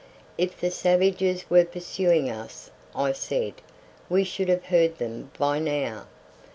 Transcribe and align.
"If 0.35 0.59
the 0.59 0.71
savages 0.71 1.45
were 1.47 1.63
pursuing 1.63 2.27
us," 2.27 2.71
I 2.95 3.11
said, 3.11 3.53
"we 4.09 4.23
should 4.23 4.49
have 4.49 4.65
heard 4.65 4.97
them 4.97 5.29
by 5.37 5.59
now." 5.59 6.07